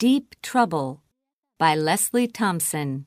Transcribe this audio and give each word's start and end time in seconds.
Deep 0.00 0.34
Trouble 0.40 1.02
by 1.58 1.74
Leslie 1.74 2.26
Thompson. 2.26 3.04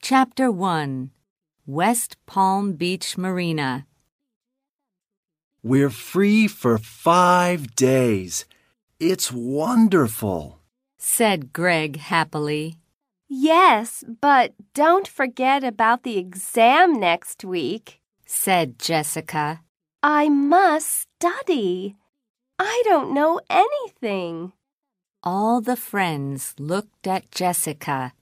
Chapter 0.00 0.52
1 0.52 1.10
West 1.66 2.16
Palm 2.26 2.74
Beach 2.74 3.18
Marina. 3.18 3.88
We're 5.64 5.90
free 5.90 6.48
for 6.48 6.76
five 6.78 7.76
days. 7.76 8.44
It's 8.98 9.30
wonderful. 9.32 10.58
said 10.98 11.52
Greg 11.52 11.96
happily. 11.98 12.78
Yes, 13.28 14.04
but 14.20 14.54
don't 14.74 15.06
forget 15.08 15.62
about 15.64 16.02
the 16.02 16.18
exam 16.18 16.98
next 16.98 17.44
week. 17.44 18.00
said 18.26 18.78
Jessica. 18.78 19.60
I 20.02 20.28
must 20.28 21.06
study. 21.20 21.96
I 22.58 22.82
don't 22.84 23.14
know 23.14 23.40
anything. 23.48 24.52
All 25.22 25.60
the 25.60 25.76
friends 25.76 26.54
looked 26.58 27.06
at 27.06 27.30
Jessica, 27.30 28.12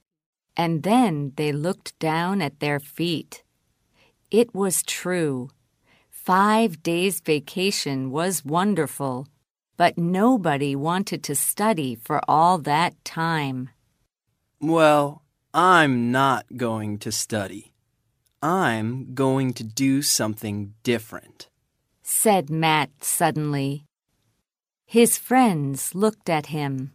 and 0.55 0.83
then 0.83 1.33
they 1.37 1.51
looked 1.51 1.97
down 1.97 2.41
at 2.41 2.59
their 2.59 2.79
feet. 2.79 3.43
It 4.29 4.53
was 4.53 4.83
true. 4.83 5.49
Five 6.23 6.83
days' 6.83 7.19
vacation 7.19 8.11
was 8.11 8.45
wonderful, 8.45 9.25
but 9.75 9.97
nobody 9.97 10.75
wanted 10.75 11.23
to 11.23 11.33
study 11.33 11.95
for 11.95 12.21
all 12.27 12.59
that 12.59 12.93
time. 13.03 13.71
Well, 14.59 15.23
I'm 15.51 16.11
not 16.11 16.45
going 16.55 16.99
to 16.99 17.11
study. 17.11 17.73
I'm 18.39 19.15
going 19.15 19.53
to 19.53 19.63
do 19.63 20.03
something 20.03 20.75
different. 20.83 21.49
said 22.03 22.51
Matt 22.51 23.03
suddenly. 23.03 23.85
His 24.85 25.17
friends 25.17 25.95
looked 25.95 26.29
at 26.29 26.47
him. 26.47 26.93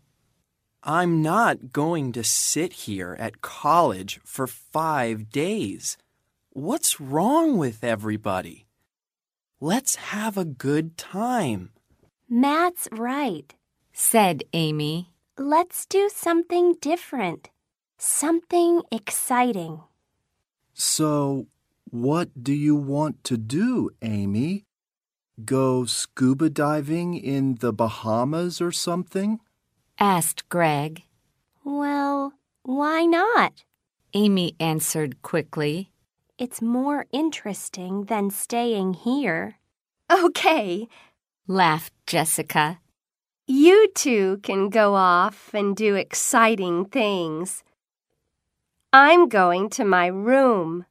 I'm 0.85 1.21
not 1.21 1.73
going 1.73 2.13
to 2.13 2.23
sit 2.23 2.87
here 2.87 3.17
at 3.19 3.43
college 3.43 4.21
for 4.25 4.47
five 4.47 5.31
days. 5.31 5.99
What's 6.51 7.01
wrong 7.01 7.59
with 7.59 7.83
everybody? 7.83 8.66
Let's 9.61 9.95
have 10.13 10.37
a 10.37 10.45
good 10.45 10.99
time. 10.99 11.71
Matt's 12.29 12.89
right. 12.93 13.55
said 13.95 14.45
Amy. 14.53 15.15
Let's 15.39 15.87
do 15.87 16.11
something 16.13 16.75
different. 16.81 17.49
Something 17.97 18.83
exciting. 18.93 19.81
So, 20.75 21.47
what 21.91 22.45
do 22.45 22.53
you 22.53 22.77
want 22.77 23.25
to 23.25 23.39
do, 23.39 23.89
Amy? 24.03 24.67
Go 25.43 25.87
scuba 25.87 26.51
diving 26.51 27.15
in 27.15 27.57
the 27.61 27.73
Bahamas 27.73 28.61
or 28.61 28.73
something? 28.73 29.41
asked 29.99 30.47
Greg. 30.51 31.03
Well, 31.65 32.35
why 32.63 33.07
not? 33.07 33.65
Amy 34.13 34.55
answered 34.61 35.23
quickly. 35.23 35.91
It's 36.39 36.61
more 36.61 37.07
interesting 37.13 38.05
than 38.05 38.29
staying 38.29 38.93
here. 38.93 39.57
Okay, 40.13 40.87
Laughed 41.49 41.95
Jessica. 42.07 42.79
you 43.47 43.89
two 43.95 44.39
can 44.43 44.69
go 44.69 44.97
off 44.97 45.55
and 45.55 45.75
do 45.75 45.95
exciting 45.95 46.85
things. 46.85 47.65
I'm 48.93 49.29
going 49.29 49.71
to 49.71 49.85
my 49.87 50.09
room. 50.09 50.85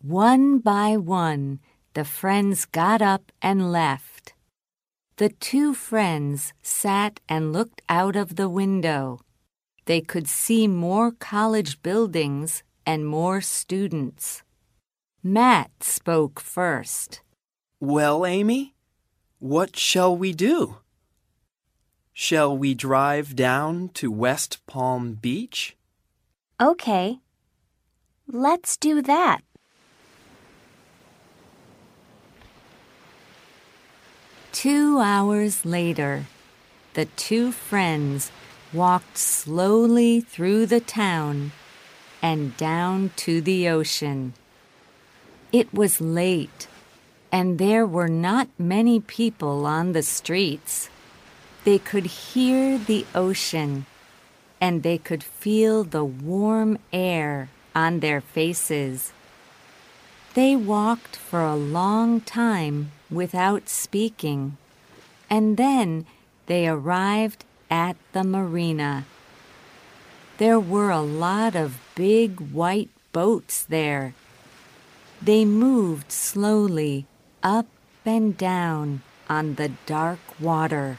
One 0.00 0.58
by 0.60 0.96
one, 0.98 1.58
the 1.94 2.04
friends 2.04 2.64
got 2.64 3.02
up 3.02 3.32
and 3.42 3.72
left. 3.72 4.34
The 5.16 5.30
two 5.30 5.74
friends 5.74 6.52
sat 6.62 7.18
and 7.28 7.52
looked 7.52 7.82
out 7.88 8.14
of 8.14 8.36
the 8.36 8.48
window. 8.48 9.18
They 9.86 10.00
could 10.00 10.28
see 10.28 10.68
more 10.68 11.10
college 11.10 11.82
buildings 11.82 12.62
and 12.86 13.04
more 13.04 13.40
students. 13.40 14.43
Matt 15.26 15.82
spoke 15.82 16.38
first. 16.38 17.22
Well, 17.80 18.26
Amy, 18.26 18.74
what 19.38 19.74
shall 19.74 20.14
we 20.14 20.34
do? 20.34 20.76
Shall 22.12 22.54
we 22.54 22.74
drive 22.74 23.34
down 23.34 23.88
to 23.94 24.12
West 24.12 24.58
Palm 24.66 25.14
Beach? 25.14 25.78
Okay, 26.60 27.20
let's 28.28 28.76
do 28.76 29.00
that. 29.00 29.40
Two 34.52 35.00
hours 35.00 35.64
later, 35.64 36.26
the 36.92 37.06
two 37.06 37.50
friends 37.50 38.30
walked 38.74 39.16
slowly 39.16 40.20
through 40.20 40.66
the 40.66 40.80
town 40.80 41.52
and 42.20 42.54
down 42.58 43.10
to 43.16 43.40
the 43.40 43.70
ocean. 43.70 44.34
It 45.54 45.72
was 45.72 46.00
late, 46.00 46.66
and 47.30 47.58
there 47.60 47.86
were 47.86 48.08
not 48.08 48.48
many 48.58 48.98
people 48.98 49.66
on 49.66 49.92
the 49.92 50.02
streets. 50.02 50.90
They 51.62 51.78
could 51.78 52.06
hear 52.06 52.76
the 52.76 53.06
ocean, 53.14 53.86
and 54.60 54.82
they 54.82 54.98
could 54.98 55.22
feel 55.22 55.84
the 55.84 56.04
warm 56.04 56.78
air 56.92 57.50
on 57.72 58.00
their 58.00 58.20
faces. 58.20 59.12
They 60.34 60.56
walked 60.56 61.14
for 61.14 61.42
a 61.44 61.54
long 61.54 62.20
time 62.20 62.90
without 63.08 63.68
speaking, 63.68 64.56
and 65.30 65.56
then 65.56 66.04
they 66.46 66.66
arrived 66.66 67.44
at 67.70 67.94
the 68.12 68.24
marina. 68.24 69.04
There 70.38 70.58
were 70.58 70.90
a 70.90 71.00
lot 71.00 71.54
of 71.54 71.78
big 71.94 72.40
white 72.40 72.90
boats 73.12 73.62
there. 73.62 74.14
They 75.24 75.46
moved 75.46 76.12
slowly 76.12 77.06
up 77.42 77.66
and 78.04 78.36
down 78.36 79.00
on 79.26 79.54
the 79.54 79.70
dark 79.86 80.18
water. 80.38 80.98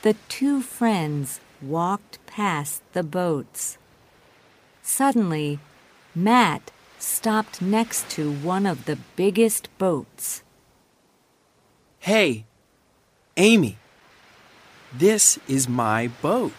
The 0.00 0.14
two 0.30 0.62
friends 0.62 1.40
walked 1.60 2.18
past 2.24 2.82
the 2.94 3.02
boats. 3.02 3.76
Suddenly, 4.82 5.58
Matt 6.14 6.70
stopped 6.98 7.60
next 7.60 8.08
to 8.10 8.32
one 8.32 8.64
of 8.64 8.86
the 8.86 8.96
biggest 9.16 9.68
boats. 9.76 10.42
Hey, 11.98 12.46
Amy, 13.36 13.76
this 14.96 15.38
is 15.46 15.68
my 15.68 16.08
boat. 16.22 16.52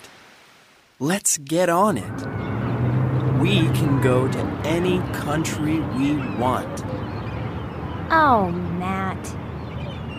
Let's 0.99 1.39
get 1.39 1.69
on 1.69 1.97
it. 1.97 2.34
We 3.45 3.67
can 3.73 4.01
go 4.01 4.27
to 4.27 4.39
any 4.65 4.97
country 5.13 5.79
we 5.79 6.15
want. 6.39 6.83
Oh, 8.09 8.49
Matt, 8.79 9.23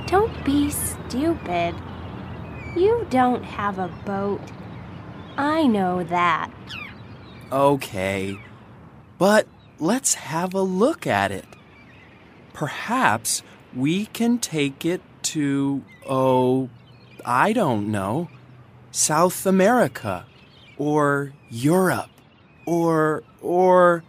don't 0.07 0.45
be 0.45 0.71
stupid. 0.71 1.75
You 2.77 3.05
don't 3.11 3.43
have 3.43 3.81
a 3.81 3.89
boat. 4.05 4.41
I 5.37 5.67
know 5.67 6.05
that. 6.05 6.53
Okay, 7.51 8.39
but 9.19 9.49
let's 9.81 10.15
have 10.15 10.55
a 10.55 10.63
look 10.63 11.05
at 11.05 11.33
it. 11.33 11.47
Perhaps 12.53 13.43
we 13.75 14.07
can 14.07 14.39
take 14.39 14.85
it 14.85 15.03
to, 15.35 15.83
oh, 16.09 16.71
I 17.25 17.53
don't 17.53 17.91
know, 17.91 18.29
South 18.93 19.45
America, 19.47 20.27
or 20.79 21.33
Europe, 21.51 22.11
or, 22.67 23.23
or 23.41 24.05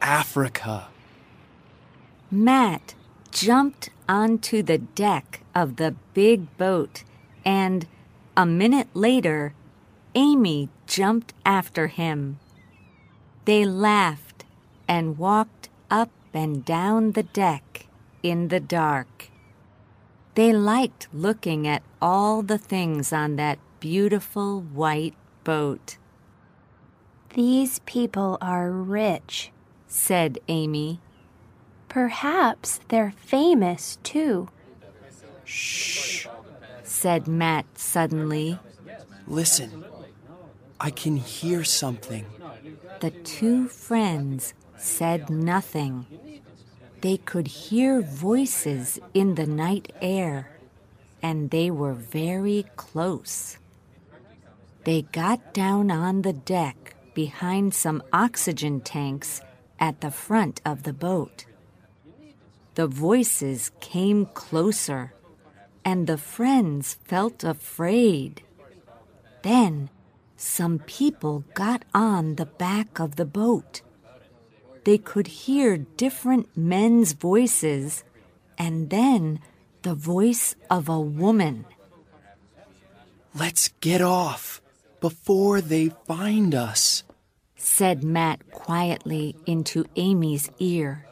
Africa. 0.00 0.88
Matt 2.30 2.94
jumped 3.32 3.90
onto 4.08 4.62
the 4.62 4.78
deck 4.78 5.40
of 5.54 5.76
the 5.76 5.94
big 6.12 6.56
boat, 6.56 7.02
and 7.44 7.86
a 8.36 8.46
minute 8.46 8.88
later, 8.94 9.54
Amy 10.14 10.68
jumped 10.86 11.32
after 11.44 11.88
him. 11.88 12.38
They 13.44 13.64
laughed 13.64 14.44
and 14.86 15.18
walked 15.18 15.68
up 15.90 16.10
and 16.32 16.64
down 16.64 17.12
the 17.12 17.22
deck 17.22 17.86
in 18.22 18.48
the 18.48 18.60
dark. 18.60 19.30
They 20.34 20.52
liked 20.52 21.08
looking 21.12 21.66
at 21.66 21.82
all 22.02 22.42
the 22.42 22.58
things 22.58 23.12
on 23.12 23.36
that 23.36 23.58
beautiful 23.80 24.60
white 24.60 25.14
boat, 25.44 25.96
These 27.34 27.80
people 27.80 28.38
are 28.40 28.70
rich. 28.70 29.50
said 29.88 30.38
Amy. 30.46 31.00
Perhaps 31.88 32.78
they're 32.88 33.14
famous 33.16 33.98
too. 34.04 34.48
Shh. 35.44 36.28
said 36.84 37.26
Matt 37.26 37.66
suddenly. 37.76 38.60
Listen, 39.26 39.84
I 40.80 40.90
can 40.90 41.16
hear 41.16 41.64
something. 41.64 42.24
The 43.00 43.10
two 43.10 43.66
friends 43.68 44.54
said 44.76 45.28
nothing. 45.28 46.06
They 47.00 47.16
could 47.16 47.48
hear 47.48 48.00
voices 48.00 49.00
in 49.12 49.34
the 49.34 49.46
night 49.46 49.92
air, 50.00 50.56
and 51.20 51.50
they 51.50 51.70
were 51.70 51.94
very 51.94 52.66
close. 52.76 53.58
They 54.84 55.02
got 55.02 55.52
down 55.52 55.90
on 55.90 56.22
the 56.22 56.32
deck 56.32 56.83
behind 57.14 57.74
some 57.74 58.02
oxygen 58.12 58.80
tanks 58.80 59.40
at 59.78 60.00
the 60.00 60.10
front 60.10 60.60
of 60.64 60.82
the 60.82 60.92
boat. 60.92 61.46
The 62.74 62.86
voices 62.86 63.70
came 63.80 64.26
closer, 64.26 65.14
and 65.84 66.06
the 66.06 66.18
friends 66.18 66.94
felt 67.04 67.44
afraid. 67.44 68.42
Then 69.42 69.90
some 70.36 70.78
people 70.80 71.44
got 71.54 71.84
on 71.94 72.34
the 72.34 72.46
back 72.46 72.98
of 72.98 73.16
the 73.16 73.24
boat. 73.24 73.82
They 74.84 74.98
could 74.98 75.26
hear 75.26 75.78
different 75.78 76.56
men's 76.56 77.12
voices 77.12 78.04
and 78.58 78.90
then 78.90 79.40
the 79.82 79.94
voice 79.94 80.56
of 80.70 80.88
a 80.88 81.00
woman. 81.00 81.64
Let's 83.34 83.68
get 83.80 84.00
off 84.00 84.60
before 85.00 85.60
they 85.60 85.88
find 86.06 86.54
us, 86.54 86.93
said 87.64 88.04
Matt 88.04 88.50
quietly 88.50 89.34
into 89.46 89.86
Amy's 89.96 90.50
ear. 90.58 91.06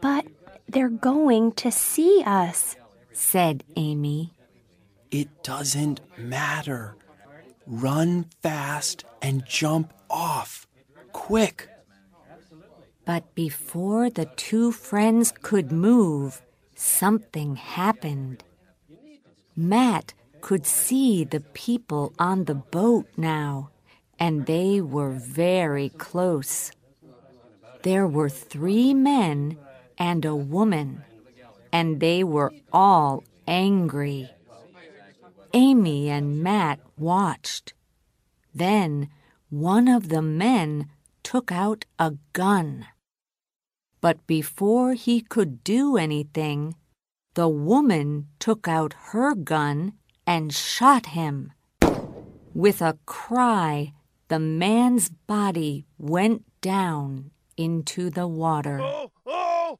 But 0.00 0.26
they're 0.66 0.88
going 0.88 1.52
to 1.52 1.70
see 1.70 2.22
us, 2.24 2.76
said 3.12 3.62
Amy. 3.76 4.32
It 5.10 5.42
doesn't 5.42 6.00
matter. 6.16 6.96
Run 7.66 8.24
fast 8.40 9.04
and 9.20 9.44
jump 9.44 9.92
off. 10.08 10.66
Quick. 11.12 11.68
But 13.04 13.34
before 13.34 14.08
the 14.08 14.26
two 14.36 14.72
friends 14.72 15.30
could 15.42 15.70
move, 15.70 16.40
something 16.74 17.56
happened. 17.56 18.44
Matt 19.54 20.14
could 20.40 20.64
see 20.64 21.24
the 21.24 21.40
people 21.40 22.14
on 22.18 22.44
the 22.44 22.54
boat 22.54 23.06
now, 23.18 23.70
and 24.20 24.44
they 24.44 24.80
were 24.80 25.10
very 25.10 25.88
close. 25.88 26.70
There 27.82 28.06
were 28.06 28.28
three 28.28 28.92
men 28.92 29.56
and 29.96 30.24
a 30.24 30.36
woman, 30.36 31.02
and 31.72 31.98
they 31.98 32.22
were 32.22 32.52
all 32.72 33.24
angry. 33.48 34.30
Amy 35.54 36.10
and 36.10 36.42
Matt 36.42 36.78
watched. 36.98 37.72
Then 38.54 39.08
one 39.48 39.88
of 39.88 40.10
the 40.10 40.22
men 40.22 40.90
took 41.22 41.50
out 41.50 41.86
a 41.98 42.12
gun. 42.34 42.86
But 44.00 44.26
before 44.26 44.94
he 44.94 45.20
could 45.20 45.64
do 45.64 45.96
anything, 45.96 46.76
the 47.34 47.48
woman 47.48 48.28
took 48.38 48.68
out 48.68 48.94
her 49.12 49.34
gun 49.34 49.94
and 50.26 50.52
shot 50.52 51.06
him. 51.06 51.52
With 52.54 52.82
a 52.82 52.98
cry, 53.06 53.92
the 54.30 54.38
man's 54.38 55.08
body 55.08 55.84
went 55.98 56.44
down 56.60 57.32
into 57.56 58.10
the 58.10 58.28
water. 58.28 58.80
Oh, 58.80 59.10
oh, 59.26 59.76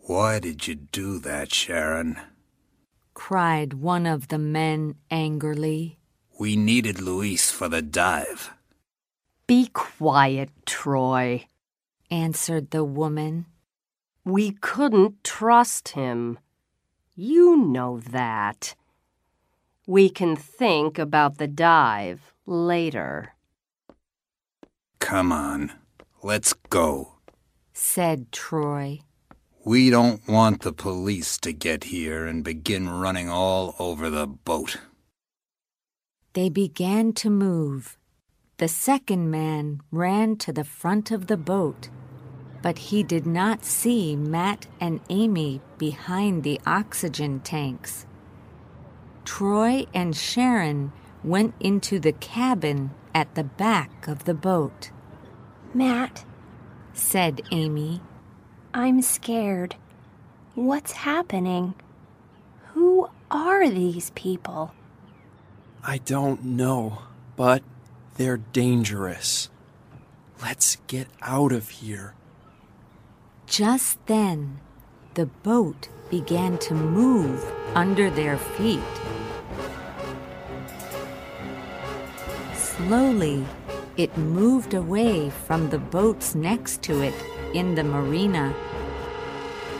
Why 0.00 0.38
did 0.40 0.66
you 0.66 0.74
do 0.74 1.18
that, 1.18 1.52
Sharon? 1.52 2.18
cried 3.12 3.74
one 3.74 4.06
of 4.06 4.28
the 4.28 4.38
men 4.38 4.94
angrily. 5.10 5.98
We 6.38 6.56
needed 6.56 7.02
Luis 7.02 7.50
for 7.50 7.68
the 7.68 7.82
dive. 7.82 8.50
Be 9.46 9.68
quiet, 9.74 10.48
Troy, 10.64 11.44
answered 12.10 12.70
the 12.70 12.84
woman. 12.84 13.44
We 14.24 14.52
couldn't 14.52 15.22
trust 15.22 15.88
him. 15.90 16.38
You 17.20 17.56
know 17.56 17.98
that. 17.98 18.76
We 19.88 20.08
can 20.08 20.36
think 20.36 21.00
about 21.00 21.38
the 21.38 21.48
dive 21.48 22.32
later. 22.46 23.34
Come 25.00 25.32
on, 25.32 25.72
let's 26.22 26.52
go, 26.70 27.14
said 27.72 28.30
Troy. 28.30 29.00
We 29.64 29.90
don't 29.90 30.28
want 30.28 30.62
the 30.62 30.72
police 30.72 31.38
to 31.38 31.52
get 31.52 31.90
here 31.90 32.24
and 32.24 32.44
begin 32.44 32.88
running 32.88 33.28
all 33.28 33.74
over 33.80 34.10
the 34.10 34.28
boat. 34.28 34.76
They 36.34 36.48
began 36.48 37.12
to 37.14 37.30
move. 37.30 37.98
The 38.58 38.68
second 38.68 39.28
man 39.28 39.80
ran 39.90 40.36
to 40.36 40.52
the 40.52 40.62
front 40.62 41.10
of 41.10 41.26
the 41.26 41.36
boat, 41.36 41.88
but 42.62 42.78
he 42.78 43.02
did 43.02 43.26
not 43.26 43.64
see 43.64 44.16
Matt 44.16 44.66
and 44.80 45.00
Amy 45.08 45.60
behind 45.78 46.42
the 46.42 46.60
oxygen 46.66 47.40
tanks. 47.40 48.06
Troy 49.24 49.86
and 49.94 50.16
Sharon 50.16 50.92
went 51.22 51.54
into 51.60 51.98
the 51.98 52.12
cabin 52.12 52.90
at 53.14 53.34
the 53.34 53.44
back 53.44 54.08
of 54.08 54.24
the 54.24 54.34
boat. 54.34 54.90
Matt, 55.74 56.24
said 56.92 57.42
Amy, 57.50 58.00
I'm 58.72 59.02
scared. 59.02 59.76
What's 60.54 60.92
happening? 60.92 61.74
Who 62.72 63.08
are 63.30 63.68
these 63.68 64.10
people? 64.10 64.72
I 65.84 65.98
don't 65.98 66.44
know, 66.44 67.02
but 67.36 67.62
they're 68.16 68.38
dangerous. 68.38 69.50
Let's 70.42 70.76
get 70.86 71.08
out 71.22 71.52
of 71.52 71.68
here. 71.68 72.14
Just 73.48 74.04
then, 74.04 74.60
the 75.14 75.24
boat 75.24 75.88
began 76.10 76.58
to 76.58 76.74
move 76.74 77.42
under 77.74 78.10
their 78.10 78.36
feet. 78.36 78.80
Slowly, 82.54 83.46
it 83.96 84.16
moved 84.18 84.74
away 84.74 85.30
from 85.30 85.70
the 85.70 85.78
boats 85.78 86.34
next 86.34 86.82
to 86.82 87.00
it 87.00 87.14
in 87.54 87.74
the 87.74 87.84
marina. 87.84 88.54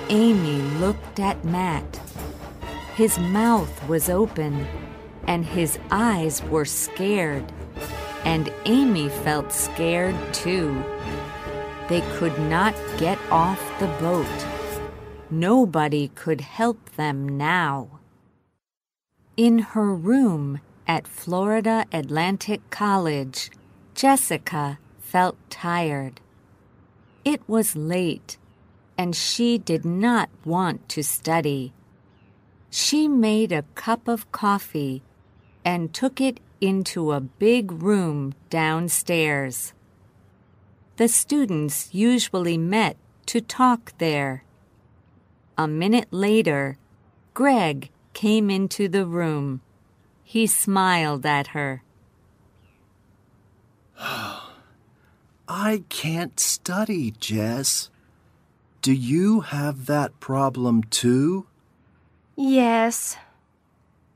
Amy 0.08 0.62
looked 0.80 1.20
at 1.20 1.44
Matt. 1.44 2.00
His 2.96 3.18
mouth 3.18 3.87
was 3.87 4.08
open 4.08 4.66
and 5.26 5.44
his 5.44 5.78
eyes 5.90 6.42
were 6.44 6.64
scared. 6.64 7.44
And 8.25 8.50
Amy 8.64 9.10
felt 9.10 9.52
scared 9.52 10.16
too. 10.32 10.82
They 11.88 12.02
could 12.18 12.38
not 12.38 12.75
get 12.99 13.18
off 13.30 13.62
the 13.80 13.87
boat. 13.99 14.47
Nobody 15.30 16.09
could 16.09 16.42
help 16.42 16.97
them 16.97 17.26
now. 17.38 18.00
In 19.38 19.59
her 19.59 19.95
room 19.95 20.61
at 20.87 21.09
Florida 21.09 21.87
Atlantic 21.90 22.61
College, 22.68 23.50
Jessica 23.95 24.78
felt 24.99 25.37
tired. 25.49 26.21
It 27.25 27.40
was 27.49 27.75
late, 27.75 28.37
and 28.99 29.16
she 29.16 29.57
did 29.57 29.85
not 29.85 30.28
want 30.45 30.88
to 30.90 31.02
study. 31.02 31.73
She 32.68 33.09
made 33.09 33.50
a 33.50 33.64
cup 33.75 34.09
of 34.09 34.30
coffee 34.30 35.02
and 35.64 35.95
took 35.95 36.21
it 36.21 36.40
into 36.61 37.12
a 37.12 37.21
big 37.21 37.73
room 37.73 38.35
downstairs. 38.50 39.73
The 40.99 41.07
students 41.07 41.95
usually 41.95 42.59
met 42.59 42.97
to 43.26 43.40
talk 43.40 43.93
there. 43.99 44.43
A 45.57 45.69
minute 45.69 46.09
later, 46.11 46.76
Greg 47.35 47.90
came 48.14 48.50
into 48.50 48.88
the 48.88 49.07
room. 49.07 49.61
He 50.25 50.49
smiled 50.49 51.25
at 51.25 51.49
her. 51.49 51.85
I 55.49 55.85
can't 55.88 56.40
study, 56.40 57.12
Jess. 57.21 57.90
Do 58.83 58.93
you 58.93 59.43
have 59.43 59.87
that 59.87 60.19
problem 60.19 60.83
too? 60.83 61.47
Yes. 62.35 63.17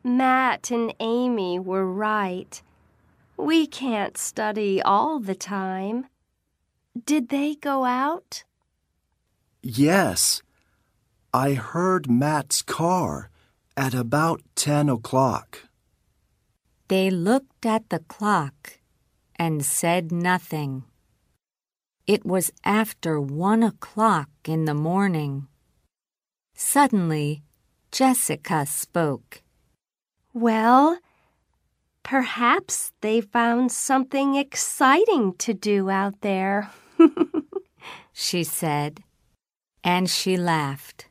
Matt 0.03 0.73
and 0.73 0.93
Amy 0.99 1.61
were 1.61 1.87
right. 1.87 2.61
We 3.37 3.69
can't 3.69 4.19
study 4.19 4.83
all 4.83 5.21
the 5.21 5.37
time. 5.37 6.07
Did 6.95 7.31
they 7.31 7.55
go 7.55 7.85
out? 7.85 8.45
Yes. 9.63 10.43
I 11.33 11.55
heard 11.55 12.11
Matt's 12.11 12.61
car 12.61 13.31
at 13.77 13.95
about 13.95 14.43
10 14.57 14.91
o'clock. 14.91 15.69
They 16.89 17.09
looked 17.09 17.65
at 17.65 17.89
the 17.89 18.01
clock 18.01 18.79
and 19.37 19.65
said 19.65 20.13
nothing. 20.13 20.85
It 22.07 22.27
was 22.27 22.53
after 22.65 23.19
one 23.19 23.63
o'clock 23.63 24.29
in 24.45 24.67
the 24.67 24.75
morning. 24.75 25.49
Suddenly, 26.55 27.43
Jessica 27.91 28.67
spoke. 28.67 29.43
Well, 30.35 30.99
perhaps 32.03 32.93
they 33.01 33.23
found 33.23 33.73
something 33.73 34.35
exciting 34.35 35.35
to 35.39 35.55
do 35.55 35.89
out 35.89 36.21
there. 36.21 36.71
she 38.13 38.45
said, 38.45 39.03
and 39.85 40.09
she 40.09 40.37
laughed. 40.37 41.07